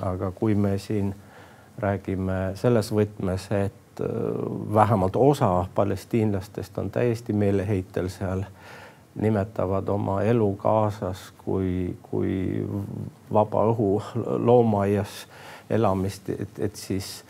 aga 0.00 0.30
kui 0.30 0.54
me 0.54 0.78
siin 0.78 1.14
räägime 1.78 2.52
selles 2.54 2.92
võtmes, 2.94 3.48
et 3.50 4.00
äh, 4.00 4.06
vähemalt 4.74 5.16
osa 5.16 5.66
palestiinlastest 5.74 6.78
on 6.78 6.90
täiesti 6.90 7.32
meeleheitel 7.32 8.08
seal, 8.08 8.44
nimetavad 9.14 9.88
oma 9.88 10.22
elu 10.22 10.52
Gazas 10.54 11.32
kui, 11.44 11.96
kui 12.02 12.66
vaba 13.32 13.64
õhu 13.72 14.02
loomaaias 14.38 15.26
elamist, 15.70 16.30
et, 16.30 16.58
et 16.58 16.76
siis 16.76 17.24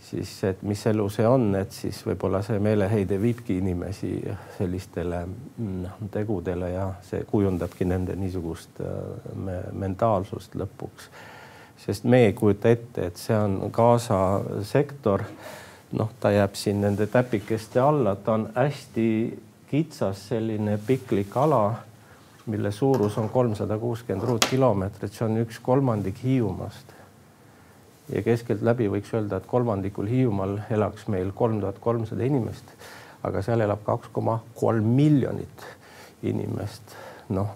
siis 0.00 0.44
et 0.44 0.62
mis 0.62 0.80
elu 0.86 1.06
see 1.12 1.26
on, 1.28 1.50
et 1.58 1.72
siis 1.74 1.98
võib-olla 2.06 2.40
see 2.44 2.58
meeleheide 2.62 3.18
viibki 3.20 3.58
inimesi 3.60 4.14
sellistele 4.56 5.20
noh, 5.58 5.98
tegudele 6.12 6.72
ja 6.72 6.86
see 7.06 7.24
kujundabki 7.28 7.86
nende 7.88 8.16
niisugust 8.18 8.80
äh, 8.84 8.94
me 9.34 9.60
mentaalsust 9.84 10.56
lõpuks. 10.56 11.10
sest 11.80 12.04
me 12.04 12.24
ei 12.26 12.32
kujuta 12.32 12.68
ette, 12.68 13.06
et 13.06 13.16
see 13.16 13.36
on 13.36 13.70
Gaza 13.72 14.40
sektor. 14.62 15.24
noh, 15.92 16.10
ta 16.20 16.30
jääb 16.30 16.54
siin 16.54 16.80
nende 16.80 17.06
täpikeste 17.06 17.80
alla, 17.80 18.14
ta 18.16 18.32
on 18.32 18.48
hästi 18.54 19.06
kitsas 19.70 20.28
selline 20.28 20.78
piklik 20.86 21.36
ala, 21.36 21.74
mille 22.46 22.70
suurus 22.72 23.18
on 23.18 23.28
kolmsada 23.28 23.78
kuuskümmend 23.78 24.26
ruutkilomeetrit, 24.26 25.12
see 25.12 25.26
on 25.26 25.42
üks 25.42 25.58
kolmandik 25.62 26.22
Hiiumaast 26.22 26.99
ja 28.12 28.22
keskeltläbi 28.22 28.88
võiks 28.90 29.12
öelda, 29.14 29.38
et 29.38 29.48
kolmandikul 29.50 30.08
Hiiumaal 30.10 30.58
elaks 30.70 31.06
meil 31.12 31.32
kolm 31.36 31.60
tuhat 31.62 31.78
kolmsada 31.82 32.26
inimest, 32.26 32.74
aga 33.26 33.42
seal 33.44 33.62
elab 33.64 33.84
kaks 33.86 34.10
koma 34.12 34.40
kolm 34.58 34.94
miljonit 34.96 35.66
inimest. 36.26 36.96
noh, 37.30 37.52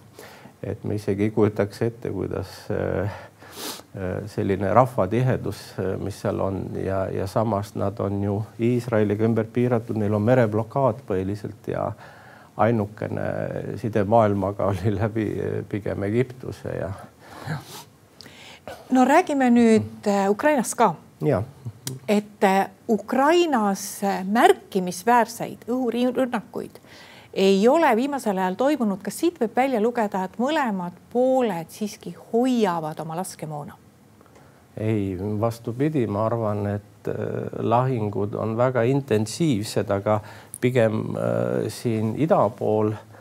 et 0.63 0.85
me 0.85 0.95
isegi 0.95 1.27
ei 1.27 1.31
kujutaks 1.35 1.81
ette, 1.83 2.11
kuidas 2.15 2.51
äh, 2.71 3.01
äh, 3.03 4.21
selline 4.31 4.71
rahvatihedus, 4.75 5.63
äh, 5.83 5.95
mis 5.99 6.21
seal 6.23 6.41
on 6.41 6.61
ja, 6.79 7.05
ja 7.11 7.27
samas 7.27 7.75
nad 7.75 7.99
on 8.01 8.23
ju 8.23 8.37
Iisraeliga 8.63 9.27
ümber 9.27 9.51
piiratud, 9.53 9.99
neil 9.99 10.15
on 10.15 10.23
mereblokaad 10.23 11.03
põhiliselt 11.09 11.67
ja 11.73 11.89
ainukene 12.57 13.27
side 13.83 14.05
maailmaga 14.07 14.71
oli 14.71 14.95
läbi 14.95 15.27
pigem 15.69 16.07
Egiptuse 16.07 16.77
ja, 16.79 16.93
ja 17.49 17.59
no 18.95 19.05
räägime 19.05 19.51
nüüd 19.51 20.07
äh, 20.07 20.31
Ukrainast 20.31 20.75
ka. 20.75 20.95
et 22.09 22.45
äh, 22.45 22.69
Ukrainas 22.89 24.03
äh, 24.03 24.25
märkimisväärseid 24.25 25.67
õhurünnakuid 25.69 26.79
ei 27.35 27.69
ole 27.69 27.97
viimasel 27.97 28.39
ajal 28.39 28.55
toimunud. 28.55 29.03
kas 29.03 29.19
siit 29.19 29.41
võib 29.41 29.57
välja 29.57 29.81
lugeda, 29.83 30.25
et 30.25 30.39
mõlemad 30.39 30.95
pooled 31.13 31.71
siiski 31.75 32.15
hoiavad 32.33 33.01
oma 33.01 33.17
laskemoona? 33.17 33.75
ei, 34.77 35.17
vastupidi, 35.41 36.07
ma 36.07 36.27
arvan, 36.27 36.67
et 36.67 37.11
lahingud 37.59 38.35
on 38.35 38.57
väga 38.57 38.83
intensiivsed, 38.83 39.91
aga 39.91 40.21
pigem 40.61 41.17
äh, 41.19 41.67
siin 41.69 42.15
ida 42.19 42.39
pool 42.59 42.93
äh, 42.93 43.14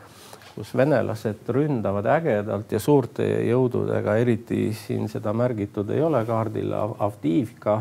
kus 0.54 0.70
venelased 0.76 1.48
ründavad 1.48 2.06
ägedalt 2.06 2.72
ja 2.72 2.78
suurte 2.80 3.26
jõududega, 3.48 4.16
eriti 4.22 4.68
siin 4.78 5.08
seda 5.10 5.32
märgitud 5.34 5.90
ei 5.90 6.02
ole 6.02 6.20
kaardil 6.26 6.70
Avdiivka 6.74 7.80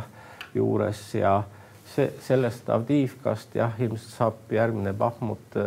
juures 0.55 1.03
ja 1.15 1.35
see 1.93 2.09
sellest 2.23 2.69
Avdiivkast 2.73 3.53
jah, 3.59 3.75
ilmselt 3.79 4.17
saab 4.17 4.53
järgmine 4.53 4.93
Bahmut. 4.93 5.59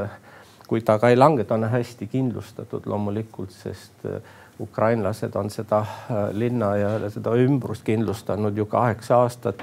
kui 0.66 0.80
ta 0.82 0.98
ka 0.98 1.12
ei 1.12 1.16
lange, 1.16 1.44
ta 1.44 1.54
on 1.54 1.64
hästi 1.70 2.08
kindlustatud 2.10 2.88
loomulikult, 2.90 3.52
sest 3.54 4.06
äh, 4.10 4.16
ukrainlased 4.60 5.36
on 5.38 5.50
seda 5.50 5.78
äh, 5.78 6.16
linna 6.32 6.72
ja 6.76 7.10
seda 7.10 7.36
ümbrust 7.38 7.84
kindlustanud 7.86 8.56
ju 8.56 8.66
kaheksa 8.66 9.20
aastat, 9.22 9.62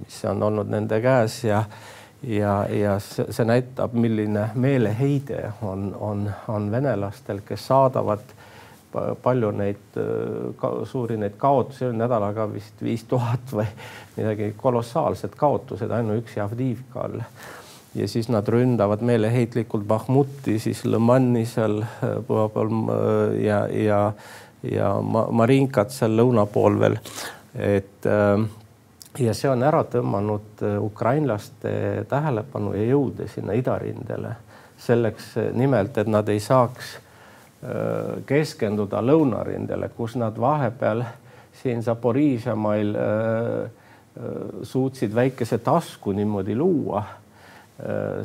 mis 0.00 0.24
on 0.26 0.42
olnud 0.42 0.66
nende 0.66 0.98
käes 1.00 1.44
ja 1.44 1.62
ja, 2.22 2.66
ja 2.70 2.98
see, 3.00 3.44
näitab, 3.44 3.92
milline 3.92 4.50
meeleheide 4.54 5.52
on, 5.62 5.96
on, 6.00 6.30
on 6.48 6.70
venelastel, 6.70 7.42
kes 7.46 7.66
saadavad 7.66 8.34
palju 9.22 9.50
neid 9.56 9.96
ka, 10.60 10.72
suuri 10.88 11.16
neid 11.20 11.38
kaotusi, 11.40 11.88
nädalaga 11.96 12.46
vist 12.52 12.82
viis 12.84 13.04
tuhat 13.08 13.54
või 13.54 13.66
midagi 14.18 14.52
kolossaalsed 14.56 15.36
kaotused 15.36 15.90
ainuüksi 15.90 16.40
Avdiivkal. 16.40 17.20
ja 17.94 18.08
siis 18.08 18.28
nad 18.28 18.48
ründavad 18.48 19.00
meeleheitlikult 19.00 19.86
Bahmuti, 19.88 20.58
siis 20.58 20.84
Lõmanni 20.84 21.46
seal 21.48 21.82
põua 22.28 22.48
peal 22.52 22.72
ja, 23.40 23.66
ja, 23.68 24.02
ja 24.62 24.94
Marinkat 25.30 25.90
seal 25.90 26.16
lõuna 26.16 26.46
pool 26.46 26.78
veel. 26.80 26.98
et 27.54 28.06
äh, 28.06 28.44
ja 29.18 29.34
see 29.36 29.50
on 29.50 29.62
ära 29.64 29.82
tõmmanud 29.88 30.62
äh, 30.64 30.76
ukrainlaste 30.80 32.04
tähelepanu 32.08 32.72
ja 32.76 32.86
jõude 32.94 33.28
sinna 33.28 33.56
idarindele 33.56 34.36
selleks 34.80 35.36
äh, 35.36 35.50
nimelt, 35.56 35.98
et 35.98 36.08
nad 36.08 36.28
ei 36.32 36.40
saaks 36.40 36.94
äh, 36.96 38.22
keskenduda 38.26 39.02
lõunarindele, 39.04 39.90
kus 39.96 40.16
nad 40.20 40.38
vahepeal 40.40 41.04
siin 41.62 41.82
Zaporižamail 41.84 42.96
suutsid 44.66 45.12
väikese 45.14 45.58
tasku 45.64 46.12
niimoodi 46.16 46.56
luua 46.56 47.02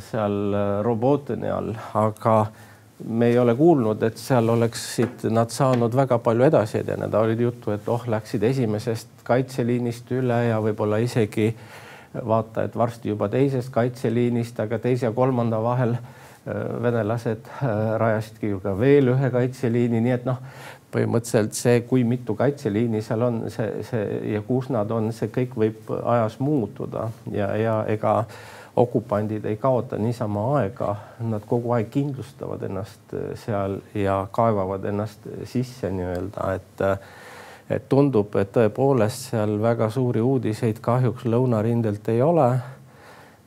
seal 0.03 0.55
Robotini 0.83 1.51
all, 1.51 1.73
aga 1.95 2.37
me 3.05 3.27
ei 3.27 3.39
ole 3.39 3.55
kuulnud, 3.55 4.01
et 4.03 4.17
seal 4.17 4.49
oleksid 4.49 5.27
nad 5.29 5.51
saanud 5.53 5.95
väga 5.95 6.17
palju 6.23 6.47
edasi 6.47 6.79
edeneda, 6.81 7.19
olid 7.19 7.41
juttu, 7.41 7.71
et 7.71 7.89
oh, 7.93 8.07
läksid 8.09 8.43
esimesest 8.43 9.21
kaitseliinist 9.27 10.09
üle 10.17 10.39
ja 10.47 10.57
võib-olla 10.63 10.97
isegi 11.03 11.51
vaata, 12.25 12.65
et 12.65 12.77
varsti 12.77 13.13
juba 13.13 13.29
teisest 13.29 13.69
kaitseliinist, 13.73 14.59
aga 14.59 14.79
teise 14.81 15.05
ja 15.05 15.11
kolmanda 15.13 15.59
vahel 15.61 15.93
äh, 15.93 16.01
venelased 16.81 17.45
äh, 17.45 17.69
rajasidki 18.01 18.55
ju 18.55 18.63
ka 18.63 18.73
veel 18.79 19.13
ühe 19.13 19.29
kaitseliini, 19.33 20.01
nii 20.01 20.15
et 20.17 20.25
noh, 20.25 20.41
põhimõtteliselt 20.93 21.53
see, 21.53 21.81
kui 21.85 22.05
mitu 22.07 22.33
kaitseliini 22.39 23.03
seal 23.05 23.27
on, 23.27 23.41
see, 23.53 23.83
see 23.85 24.21
ja 24.33 24.41
kus 24.47 24.71
nad 24.73 24.91
on, 24.95 25.11
see 25.13 25.29
kõik 25.33 25.57
võib 25.59 25.91
ajas 25.99 26.39
muutuda. 26.41 27.09
Ja, 27.33 27.51
ja 27.59 27.81
ega 27.91 28.21
okupandid 28.77 29.45
ei 29.45 29.57
kaota 29.57 29.97
niisama 29.97 30.43
aega, 30.59 30.95
nad 31.19 31.45
kogu 31.49 31.71
aeg 31.73 31.89
kindlustavad 31.93 32.61
ennast 32.69 33.13
äh, 33.13 33.31
seal 33.45 33.79
ja 33.97 34.19
kaevavad 34.31 34.85
ennast 34.85 35.25
sisse 35.49 35.91
nii-öelda, 35.91 36.51
et 36.59 36.85
äh, 36.85 36.99
et 37.69 37.89
tundub, 37.91 38.35
et 38.39 38.51
tõepoolest 38.55 39.31
seal 39.31 39.57
väga 39.59 39.89
suuri 39.91 40.21
uudiseid 40.23 40.79
kahjuks 40.83 41.25
lõunarindelt 41.27 42.07
ei 42.13 42.21
ole. 42.21 42.49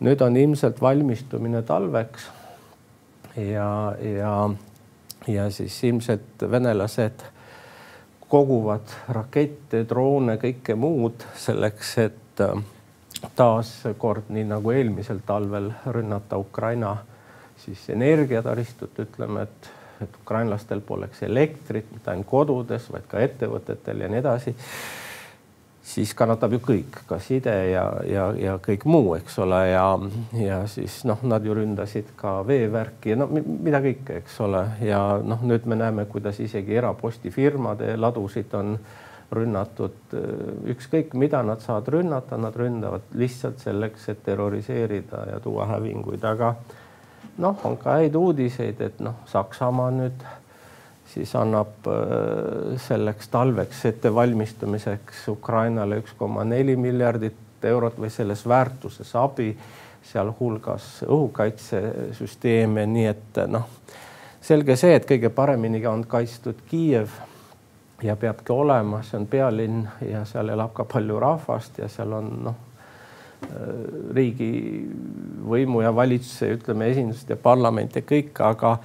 nüüd 0.01 0.23
on 0.25 0.37
ilmselt 0.37 0.81
valmistumine 0.81 1.63
talveks 1.63 2.31
ja, 3.37 3.95
ja, 4.01 4.51
ja 5.29 5.51
siis 5.51 5.77
ilmselt 5.85 6.45
venelased 6.51 7.25
koguvad 8.29 8.95
rakette, 9.09 9.85
droone, 9.85 10.39
kõike 10.41 10.75
muud 10.75 11.25
selleks, 11.37 11.99
et 11.99 12.45
äh, 13.25 13.31
taaskord, 13.37 14.29
nii 14.29 14.45
nagu 14.45 14.71
eelmisel 14.71 15.23
talvel, 15.27 15.73
rünnata 15.87 16.39
Ukraina 16.39 16.97
siis 17.65 17.91
energiataristut, 17.91 18.99
ütleme, 18.99 19.43
et, 19.43 19.71
et 20.03 20.17
ukrainlastel 20.23 20.81
poleks 20.81 21.23
elektrit 21.23 21.93
mitte 21.93 22.11
ainult 22.11 22.29
kodudes, 22.31 22.89
vaid 22.93 23.07
ka 23.09 23.21
ettevõtetel 23.21 24.05
ja 24.05 24.09
nii 24.09 24.21
edasi. 24.23 24.57
siis 25.91 26.13
kannatab 26.15 26.53
ju 26.55 26.61
kõik, 26.63 27.01
ka 27.09 27.19
side 27.19 27.53
ja, 27.73 27.85
ja, 28.07 28.27
ja 28.39 28.57
kõik 28.63 28.85
muu, 28.85 29.15
eks 29.17 29.39
ole, 29.43 29.61
ja, 29.73 29.85
ja 30.39 30.61
siis 30.71 31.01
noh, 31.09 31.19
nad 31.23 31.45
ju 31.45 31.55
ründasid 31.57 32.13
ka 32.17 32.41
veevärki 32.47 33.11
ja 33.11 33.17
no 33.17 33.27
mida 33.33 33.81
kõike, 33.83 34.21
eks 34.21 34.41
ole, 34.41 34.65
ja 34.87 35.01
noh, 35.25 35.43
nüüd 35.43 35.67
me 35.67 35.81
näeme, 35.81 36.05
kuidas 36.05 36.41
isegi 36.41 36.77
erapostifirmade 36.79 37.97
ladusid 37.97 38.55
on 38.55 38.77
rünnatud, 39.33 40.15
ükskõik 40.73 41.15
mida 41.15 41.43
nad 41.47 41.63
saavad 41.63 41.89
rünnata, 41.95 42.39
nad 42.41 42.57
ründavad 42.57 43.13
lihtsalt 43.15 43.63
selleks, 43.63 44.09
et 44.11 44.23
terroriseerida 44.27 45.25
ja 45.33 45.41
tuua 45.41 45.69
hävinguid, 45.71 46.25
aga 46.27 46.55
noh, 47.39 47.61
on 47.65 47.77
ka 47.81 48.01
häid 48.01 48.19
uudiseid, 48.19 48.81
et 48.83 49.01
noh, 49.05 49.23
Saksamaa 49.31 49.91
nüüd 49.95 50.25
siis 51.11 51.33
annab 51.39 51.87
selleks 52.79 53.31
talveks 53.31 53.85
ettevalmistumiseks 53.91 55.29
Ukrainale 55.33 55.99
üks 56.03 56.15
koma 56.19 56.45
neli 56.47 56.77
miljardit 56.79 57.65
eurot 57.67 57.99
või 58.01 58.11
selles 58.11 58.45
väärtuses 58.49 59.11
abi, 59.19 59.51
sealhulgas 60.11 61.03
õhukaitsesüsteeme, 61.07 62.87
nii 62.87 63.09
et 63.11 63.43
noh, 63.51 63.67
selge 64.43 64.77
see, 64.81 64.95
et 64.97 65.07
kõige 65.09 65.31
paremini 65.35 65.83
on 65.87 66.07
kaitstud 66.09 66.63
Kiiev 66.71 67.13
ja 68.03 68.17
peabki 68.17 68.53
olema, 68.53 69.03
see 69.03 69.19
on 69.21 69.27
pealinn 69.31 69.85
ja 70.09 70.25
seal 70.29 70.49
elab 70.55 70.73
ka 70.77 70.85
palju 70.89 71.21
rahvast 71.21 71.79
ja 71.83 71.89
seal 71.89 72.13
on 72.17 72.31
noh, 72.49 72.59
riigivõimu 74.15 75.81
ja 75.83 75.95
valitsuse, 75.97 76.51
ütleme 76.59 76.91
esindust 76.93 77.31
ja 77.31 77.39
parlament 77.41 77.97
ja 77.97 78.05
kõik, 78.07 78.37
aga 78.45 78.77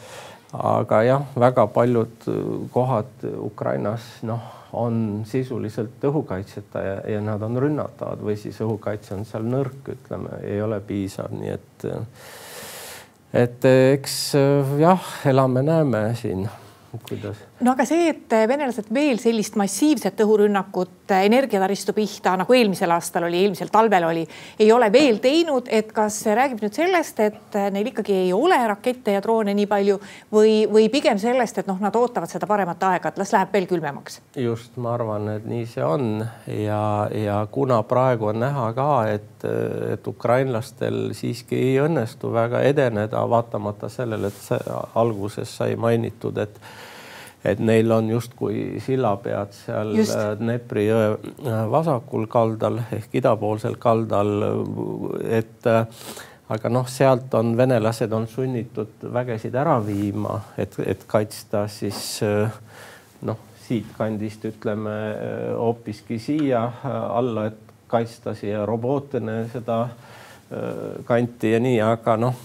aga 0.56 1.02
jah, 1.04 1.24
väga 1.36 1.66
paljud 1.68 2.28
kohad 2.72 3.26
Ukrainas 3.44 4.06
noh 4.24 4.54
on 4.76 5.24
sisuliselt 5.28 6.04
õhukaitseta 6.04 6.82
ja, 6.84 6.96
ja 7.16 7.22
nad 7.24 7.44
on 7.44 7.56
rünnatavad 7.60 8.20
või 8.24 8.36
siis 8.40 8.58
õhukaitse 8.64 9.16
on 9.16 9.24
seal 9.28 9.46
nõrk, 9.48 9.88
ütleme, 9.94 10.42
ei 10.44 10.60
ole 10.62 10.82
piisav, 10.84 11.32
nii 11.32 11.54
et 11.54 11.88
et 13.36 13.68
eks 13.68 14.18
jah, 14.80 15.10
elame-näeme 15.32 16.06
siin 16.20 16.48
kuidas? 17.08 17.38
No 17.64 17.72
aga 17.72 17.86
see, 17.88 18.10
et 18.12 18.34
venelased 18.50 18.90
veel 18.94 19.20
sellist 19.22 19.56
massiivset 19.60 20.20
õhurünnakut 20.26 21.12
energiataristu 21.16 21.94
pihta, 21.96 22.34
nagu 22.42 22.54
eelmisel 22.56 22.92
aastal 22.92 23.28
oli, 23.30 23.40
eelmisel 23.46 23.70
talvel 23.72 24.08
oli, 24.10 24.24
ei 24.60 24.72
ole 24.74 24.90
veel 24.92 25.22
teinud, 25.24 25.70
et 25.72 25.94
kas 25.96 26.18
see 26.26 26.34
räägib 26.36 26.64
nüüd 26.66 26.76
sellest, 26.76 27.22
et 27.24 27.58
neil 27.72 27.92
ikkagi 27.92 28.18
ei 28.26 28.34
ole 28.36 28.58
rakette 28.68 29.16
ja 29.16 29.22
droone 29.24 29.54
nii 29.56 29.70
palju 29.72 30.00
või, 30.34 30.56
või 30.72 30.90
pigem 30.92 31.20
sellest, 31.22 31.62
et 31.62 31.70
noh, 31.70 31.80
nad 31.80 31.96
ootavad 31.96 32.32
seda 32.32 32.50
paremat 32.50 32.84
aega, 32.90 33.14
et 33.14 33.22
las 33.22 33.32
läheb 33.36 33.54
veel 33.56 33.70
külmemaks? 33.70 34.20
just, 34.42 34.76
ma 34.82 34.96
arvan, 34.98 35.30
et 35.38 35.46
nii 35.48 35.68
see 35.70 35.86
on 35.86 36.26
ja, 36.52 36.82
ja 37.16 37.38
kuna 37.52 37.80
praegu 37.88 38.34
on 38.34 38.42
näha 38.44 38.66
ka, 38.76 38.90
et, 39.14 39.48
et 39.94 40.12
ukrainlastel 40.12 41.14
siiski 41.16 41.62
ei 41.70 41.80
õnnestu 41.86 42.34
väga 42.36 42.66
edeneda, 42.68 43.24
vaatamata 43.30 43.88
sellele, 43.94 44.34
et 44.34 44.68
alguses 45.00 45.56
sai 45.62 45.80
mainitud, 45.80 46.44
et 46.44 46.60
et 47.46 47.60
neil 47.60 47.92
on 47.92 48.10
justkui 48.10 48.80
sillapead 48.84 49.54
seal 49.56 49.96
Just. 49.98 50.16
Äh, 50.18 50.34
Dnepri 50.40 50.88
jõe 50.88 51.10
äh, 51.16 51.58
vasakul 51.72 52.28
kaldal 52.32 52.82
ehk 52.96 53.14
idapoolsel 53.22 53.78
kaldal. 53.82 54.32
et 55.30 55.68
äh, 55.70 55.86
aga 56.50 56.70
noh, 56.70 56.88
sealt 56.90 57.34
on 57.38 57.56
venelased 57.58 58.14
on 58.14 58.28
sunnitud 58.28 59.06
vägesid 59.14 59.56
ära 59.56 59.78
viima, 59.86 60.40
et, 60.58 60.78
et 60.86 61.06
kaitsta 61.08 61.66
siis 61.68 62.20
noh, 63.26 63.40
siitkandist 63.66 64.46
ütleme 64.46 64.96
hoopiski 65.58 66.20
siia 66.22 66.62
alla, 66.86 67.48
et 67.50 67.74
kaitsta 67.90 68.36
siia 68.38 68.66
Robotene 68.66 69.48
seda 69.50 69.80
kanti 71.08 71.56
ja 71.56 71.60
nii, 71.60 71.80
aga 71.82 72.14
noh, 72.22 72.38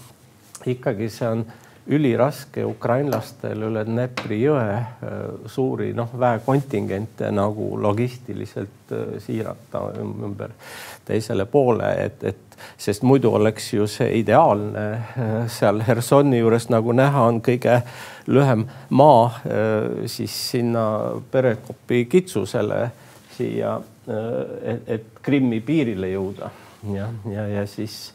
ikkagi 0.65 1.09
see 1.13 1.29
on 1.29 1.45
üliraske 1.91 2.63
ukrainlastel 2.65 3.65
üle 3.67 3.83
Dnepri 3.87 4.39
jõe 4.45 4.77
äh, 4.77 5.17
suuri 5.51 5.91
noh, 5.95 6.11
väekontingente 6.19 7.31
nagu 7.35 7.73
logistiliselt 7.81 8.93
äh, 8.95 9.17
siirata 9.19 9.83
ümber 9.99 10.53
teisele 11.07 11.45
poole, 11.51 11.89
et, 12.05 12.23
et 12.23 12.57
sest 12.79 13.03
muidu 13.03 13.33
oleks 13.35 13.71
ju 13.73 13.87
see 13.91 14.07
ideaalne 14.21 14.85
äh, 14.93 15.35
seal 15.51 15.83
Hersoni 15.87 16.39
juures, 16.39 16.69
nagu 16.71 16.95
näha, 16.95 17.27
on 17.27 17.41
kõige 17.43 17.81
lühem 18.31 18.67
maa 18.93 19.41
siis 20.05 20.33
sinna 20.51 20.83
Perekopi 21.31 22.05
kitsusele 22.05 22.83
siia, 23.33 23.73
et, 24.05 24.83
et 24.85 25.21
Krimmi 25.25 25.57
piirile 25.65 26.11
jõuda. 26.13 26.51
Ja, 26.93 27.07
ja, 27.29 27.47
ja 27.49 27.65
siis, 27.67 28.11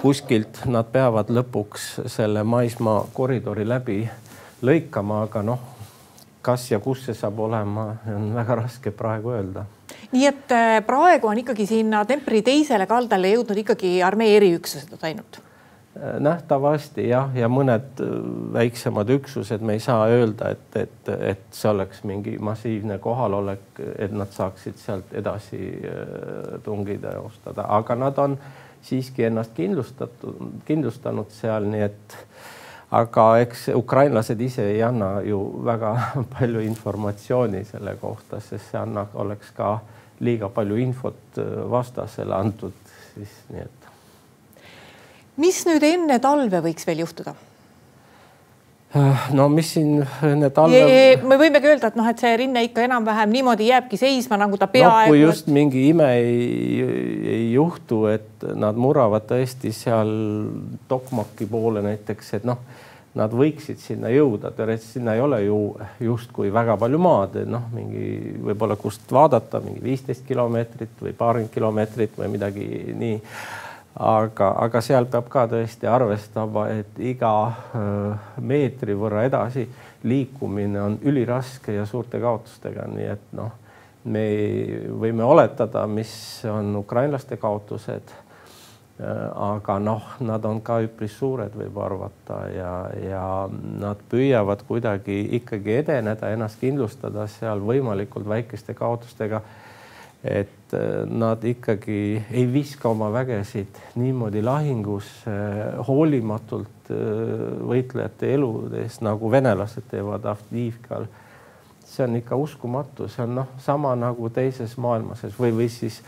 kuskilt 0.00 0.62
nad 0.70 0.88
peavad 0.92 1.28
lõpuks 1.32 1.90
selle 2.08 2.42
maismaa 2.46 3.02
koridori 3.12 3.66
läbi 3.68 3.98
lõikama, 4.64 5.24
aga 5.26 5.42
noh, 5.44 5.60
kas 6.44 6.70
ja 6.70 6.80
kus 6.80 7.04
see 7.04 7.16
saab 7.16 7.40
olema, 7.44 7.90
on 8.08 8.30
väga 8.36 8.56
raske 8.62 8.94
praegu 8.96 9.34
öelda. 9.36 9.66
nii 10.12 10.24
et 10.26 10.56
äh, 10.56 10.78
praegu 10.86 11.28
on 11.28 11.38
ikkagi 11.38 11.66
sinna 11.68 12.04
Tempri 12.08 12.42
teisele 12.42 12.86
kaldale 12.88 13.34
jõudnud 13.34 13.60
ikkagi 13.62 14.00
armee 14.02 14.32
eriüksused 14.38 14.96
ainult? 15.04 15.40
Äh, 15.96 16.16
nähtavasti 16.24 17.08
jah, 17.10 17.28
ja 17.36 17.52
mõned 17.52 18.00
äh, 18.00 18.16
väiksemad 18.56 19.12
üksused, 19.18 19.60
me 19.60 19.76
ei 19.76 19.84
saa 19.84 20.08
öelda, 20.08 20.54
et, 20.56 20.80
et, 20.80 21.12
et 21.34 21.44
see 21.52 21.70
oleks 21.70 22.00
mingi 22.08 22.38
massiivne 22.40 22.98
kohalolek, 23.04 23.84
et 23.98 24.16
nad 24.16 24.32
saaksid 24.32 24.80
sealt 24.80 25.12
edasi 25.12 25.60
tungida 26.64 27.18
ja 27.18 27.28
ostada, 27.28 27.68
aga 27.68 28.00
nad 28.00 28.18
on 28.18 28.40
siiski 28.82 29.26
ennast 29.28 29.54
kindlustatud, 29.56 30.40
kindlustanud 30.68 31.30
seal, 31.34 31.66
nii 31.70 31.82
et 31.84 32.16
aga 32.90 33.26
eks 33.44 33.68
ukrainlased 33.78 34.40
ise 34.40 34.66
ei 34.72 34.82
anna 34.82 35.20
ju 35.26 35.40
väga 35.64 35.94
palju 36.38 36.62
informatsiooni 36.66 37.64
selle 37.64 37.96
kohta, 38.00 38.40
sest 38.40 38.72
see 38.72 38.80
anna, 38.80 39.06
oleks 39.14 39.52
ka 39.56 39.78
liiga 40.20 40.48
palju 40.52 40.76
infot 40.80 41.38
äh, 41.38 41.52
vastasele 41.70 42.34
antud 42.36 42.96
siis 43.14 43.36
nii 43.50 43.62
et. 43.64 43.86
mis 45.40 45.62
nüüd 45.68 45.84
enne 45.86 46.18
talve 46.22 46.62
võiks 46.64 46.86
veel 46.88 47.04
juhtuda? 47.04 47.34
Äh, 48.96 49.28
no 49.32 49.48
mis 49.48 49.68
siin 49.76 50.00
enne 50.26 50.48
talve. 50.50 50.80
me 51.22 51.36
võimegi 51.38 51.68
öelda, 51.70 51.92
et 51.92 51.98
noh, 51.98 52.08
et 52.10 52.18
see 52.18 52.32
rinne 52.40 52.64
ikka 52.66 52.82
enam-vähem 52.88 53.30
niimoodi 53.30 53.68
jääbki 53.68 54.00
seisma, 54.00 54.34
nagu 54.40 54.58
ta 54.58 54.66
peaaegu 54.66 55.12
no,. 55.12 55.14
kui 55.14 55.20
just 55.20 55.46
mingi 55.46 55.84
ime 55.92 56.08
ei, 56.18 56.80
ei 57.36 57.44
juhtu, 57.52 58.00
et 58.10 58.48
nad 58.58 58.74
murravad 58.74 59.28
tõesti 59.30 59.70
seal 59.76 60.10
Tokmaki 60.90 61.46
poole 61.46 61.84
näiteks, 61.86 62.32
et 62.40 62.50
noh, 62.50 62.64
nad 63.14 63.30
võiksid 63.30 63.78
sinna 63.78 64.10
jõuda, 64.10 64.50
teoreetiliselt 64.58 64.98
sinna 64.98 65.14
ei 65.14 65.22
ole 65.22 65.38
ju 65.44 65.60
justkui 66.10 66.50
väga 66.50 66.74
palju 66.82 66.98
maad, 66.98 67.38
noh, 67.46 67.70
mingi 67.70 68.34
võib-olla 68.42 68.74
kust 68.78 69.06
vaadata 69.14 69.62
mingi 69.62 69.86
viisteist 69.86 70.26
kilomeetrit 70.26 70.98
või 70.98 71.14
paarkümmend 71.14 71.54
kilomeetrit 71.54 72.18
või 72.18 72.34
midagi 72.34 72.66
nii 72.90 73.18
aga, 73.94 74.50
aga 74.64 74.80
seal 74.84 75.08
peab 75.10 75.28
ka 75.32 75.46
tõesti 75.50 75.88
arvestama, 75.90 76.68
et 76.70 76.98
iga 77.02 77.32
meetri 78.40 78.94
võrra 78.98 79.24
edasi 79.26 79.66
liikumine 80.02 80.80
on 80.80 80.98
üliraske 81.02 81.74
ja 81.74 81.86
suurte 81.86 82.20
kaotustega, 82.20 82.86
nii 82.88 83.08
et 83.10 83.32
noh, 83.36 83.52
me 84.04 84.24
võime 85.00 85.24
oletada, 85.26 85.84
mis 85.86 86.12
on 86.48 86.76
ukrainlaste 86.80 87.36
kaotused. 87.36 88.16
aga 89.00 89.78
noh, 89.80 90.02
nad 90.20 90.44
on 90.44 90.58
ka 90.60 90.74
üpris 90.84 91.14
suured, 91.16 91.54
võib 91.56 91.78
arvata 91.80 92.42
ja, 92.52 92.72
ja 93.00 93.22
nad 93.80 93.96
püüavad 94.10 94.60
kuidagi 94.68 95.22
ikkagi 95.38 95.78
edeneda, 95.78 96.28
ennast 96.28 96.60
kindlustada 96.60 97.24
seal 97.26 97.64
võimalikult 97.64 98.28
väikeste 98.28 98.74
kaotustega 98.76 99.40
et 100.24 100.74
äh, 100.74 101.06
nad 101.08 101.44
ikkagi 101.44 102.24
ei 102.30 102.52
viska 102.52 102.88
oma 102.88 103.08
vägesid 103.12 103.80
niimoodi 103.96 104.42
lahingusse 104.44 105.32
hoolimatult 105.88 106.90
äh, 106.92 107.56
võitlejate 107.68 108.34
eludest, 108.34 109.00
nagu 109.00 109.30
venelased 109.30 109.88
teevad 109.90 110.28
Avdiivkal. 110.28 111.08
see 111.90 112.04
on 112.04 112.16
ikka 112.16 112.36
uskumatu, 112.36 113.08
see 113.08 113.24
on 113.24 113.34
noh, 113.40 113.46
sama 113.58 113.96
nagu 113.98 114.28
teises 114.30 114.76
maailmasõjas 114.78 115.38
või, 115.40 115.50
või 115.56 115.68
siis 115.68 116.02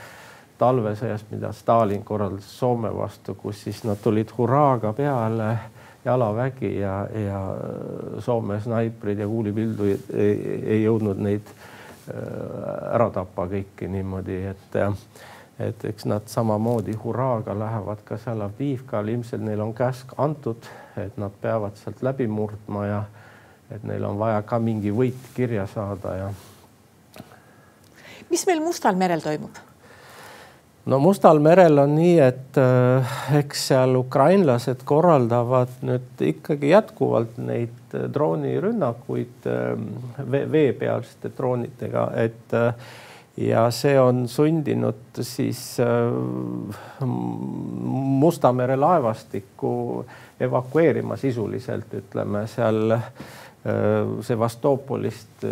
talvesõjas, 0.59 1.25
mida 1.31 1.51
Stalin 1.53 2.05
korraldas 2.05 2.47
Soome 2.59 2.93
vastu, 2.95 3.35
kus 3.35 3.65
siis 3.65 3.83
nad 3.85 3.99
tulid 3.99 4.31
hurraaga 4.37 4.93
peale 4.93 5.57
jalavägi 6.05 6.77
ja, 6.79 7.09
ja 7.11 7.41
Soome 8.21 8.61
snaiprid 8.61 9.19
ja 9.19 9.27
kuulipildu 9.27 9.89
ei, 9.89 9.99
ei, 10.63 10.83
jõudnud 10.85 11.19
neid 11.19 11.51
Äh, 11.51 11.72
ära 12.11 13.11
tappa 13.15 13.47
kõiki 13.51 13.89
niimoodi, 13.89 14.43
et 14.53 14.79
et 15.63 15.85
eks 15.85 16.07
nad 16.09 16.27
samamoodi 16.27 16.95
hurraaga 17.05 17.55
lähevad 17.59 18.01
ka 18.05 18.17
seal 18.19 18.41
Avdiivkal, 18.43 19.09
ilmselt 19.09 19.43
neil 19.45 19.61
on 19.61 19.75
käsk 19.75 20.15
antud, 20.19 20.65
et 20.97 21.19
nad 21.21 21.35
peavad 21.41 21.77
sealt 21.79 22.03
läbi 22.03 22.27
murdma 22.27 22.87
ja 22.87 23.03
et 23.71 23.85
neil 23.85 24.05
on 24.05 24.19
vaja 24.19 24.43
ka 24.43 24.59
mingi 24.59 24.91
võit 24.91 25.29
kirja 25.37 25.67
saada 25.67 26.17
ja. 26.17 26.31
mis 28.31 28.47
meil 28.47 28.65
Mustal 28.65 28.97
merel 28.97 29.21
toimub? 29.21 29.61
No 30.85 30.99
Mustal 30.99 31.39
merel 31.43 31.79
on 31.79 31.95
nii, 31.97 32.17
et 32.23 32.59
äh, 32.59 33.13
eks 33.39 33.69
seal 33.71 33.95
ukrainlased 34.01 34.83
korraldavad 34.89 35.79
nüüd 35.87 36.25
ikkagi 36.27 36.73
jätkuvalt 36.73 37.39
neid 37.43 37.95
äh, 37.95 38.09
droonirünnakuid 38.13 39.47
äh, 39.51 39.63
veepealsete 40.33 41.33
droonidega, 41.37 42.09
et 42.25 42.57
ja 43.39 43.69
see 43.73 43.95
on 44.01 44.27
sundinud 44.29 45.23
siis 45.25 45.79
Musta 48.23 48.53
mere 48.53 48.77
laevastikku 48.77 49.71
evakueerima 50.41 51.17
sisuliselt, 51.17 51.95
ütleme 51.97 52.45
seal 52.51 52.93
Sevastopolist 54.27 55.45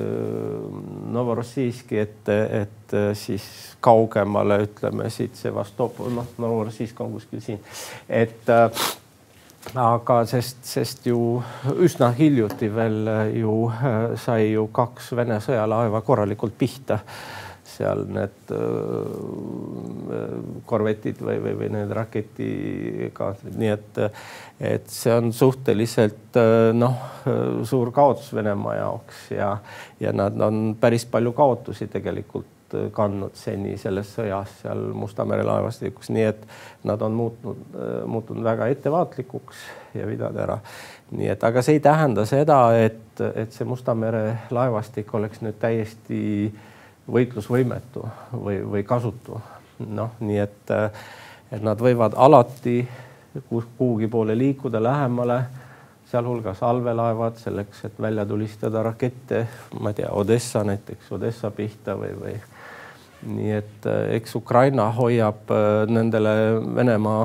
Novorossijski, 1.14 1.98
et, 1.98 2.30
et 2.32 2.94
siis 3.14 3.44
kaugemale 3.80 4.56
ütleme 4.64 5.06
siit 5.14 5.38
Sevastopol, 5.38 6.10
noh, 6.16 6.32
Novorossijsk 6.42 7.00
on 7.04 7.12
kuskil 7.14 7.44
siin, 7.44 7.60
et 8.08 8.50
aga 9.78 10.16
sest, 10.26 10.64
sest 10.66 11.06
ju 11.06 11.20
üsna 11.84 12.10
hiljuti 12.16 12.70
veel 12.74 13.12
ju 13.36 13.54
sai 14.18 14.52
ju 14.54 14.66
kaks 14.74 15.12
Vene 15.16 15.38
sõjalaeva 15.44 16.00
korralikult 16.02 16.56
pihta 16.58 16.98
seal 17.80 18.04
need 18.12 18.52
korvetid 20.68 21.20
või, 21.24 21.38
või, 21.42 21.56
või 21.62 21.72
need 21.74 21.92
raketikaatrid, 21.96 23.58
nii 23.60 23.72
et, 23.72 24.00
et 24.72 24.88
see 24.92 25.12
on 25.14 25.32
suhteliselt 25.34 26.38
noh, 26.76 27.10
suur 27.68 27.92
kaotus 27.94 28.32
Venemaa 28.36 28.78
jaoks 28.80 29.26
ja, 29.34 29.52
ja 30.00 30.14
nad 30.16 30.38
on 30.44 30.74
päris 30.80 31.06
palju 31.10 31.34
kaotusi 31.36 31.88
tegelikult 31.90 32.58
kandnud 32.94 33.34
seni 33.34 33.74
selles 33.80 34.12
sõjas 34.14 34.60
seal 34.60 34.92
Musta 34.94 35.24
mere 35.26 35.42
laevastikus, 35.42 36.10
nii 36.14 36.26
et 36.28 36.44
nad 36.86 37.02
on 37.02 37.16
muutnud, 37.18 37.64
muutunud 38.06 38.46
väga 38.46 38.68
ettevaatlikuks 38.70 39.64
ja 39.98 40.06
pidada 40.06 40.44
ära. 40.44 40.58
nii 41.10 41.32
et, 41.32 41.44
aga 41.44 41.64
see 41.66 41.80
ei 41.80 41.82
tähenda 41.82 42.26
seda, 42.30 42.60
et, 42.78 43.22
et 43.34 43.50
see 43.52 43.66
Musta 43.66 43.94
mere 43.98 44.22
laevastik 44.54 45.10
oleks 45.18 45.42
nüüd 45.42 45.58
täiesti 45.58 46.20
äh, 46.46 46.69
võitlusvõimetu 47.12 48.04
või, 48.32 48.60
või 48.70 48.82
kasutu. 48.84 49.40
noh, 49.80 50.10
nii 50.20 50.38
et, 50.38 50.72
et 51.52 51.62
nad 51.62 51.80
võivad 51.80 52.14
alati 52.16 52.82
kuhugi 53.48 54.08
poole 54.08 54.38
liikuda 54.38 54.82
lähemale, 54.82 55.42
sealhulgas 56.10 56.62
allveelaevad 56.62 57.36
selleks, 57.38 57.84
et 57.84 58.00
välja 58.00 58.26
tulistada 58.26 58.82
rakette, 58.82 59.46
ma 59.80 59.90
ei 59.90 60.00
tea, 60.02 60.10
Odessa 60.12 60.64
näiteks, 60.64 61.12
Odessa 61.12 61.50
pihta 61.50 61.94
või, 61.96 62.14
või 62.20 62.34
nii 63.26 63.50
et 63.52 63.86
eks 64.16 64.34
Ukraina 64.36 64.88
hoiab 64.96 65.50
äh, 65.52 65.64
nendele 65.92 66.30
Venemaa 66.74 67.24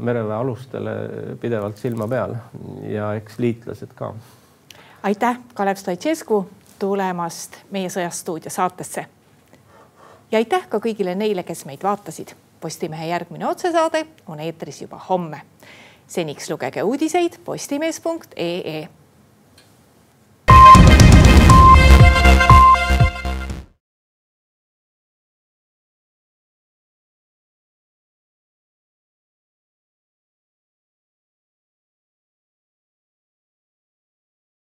mereväe 0.00 0.36
alustele 0.36 0.94
pidevalt 1.40 1.76
silma 1.78 2.08
peal 2.08 2.32
ja 2.88 3.12
eks 3.18 3.38
liitlased 3.38 3.92
ka. 3.94 4.14
aitäh, 5.02 5.38
Kalev 5.54 5.76
Stoicescu 5.76 6.46
tulemast 6.78 7.60
meie 7.70 7.92
Sõjastuudio 7.92 8.50
saatesse 8.50 9.06
ja 10.32 10.38
aitäh 10.38 10.68
ka 10.68 10.78
kõigile 10.78 11.14
neile, 11.14 11.42
kes 11.42 11.64
meid 11.64 11.82
vaatasid. 11.82 12.34
Postimehe 12.60 13.06
järgmine 13.06 13.46
otsesaade 13.46 14.06
on 14.26 14.40
eetris 14.40 14.82
juba 14.82 14.98
homme. 15.08 15.40
seniks 16.06 16.50
lugege 16.50 16.82
uudiseid 16.82 17.38
postimees.ee 17.44 18.88